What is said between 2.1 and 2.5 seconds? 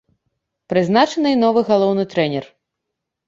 трэнер.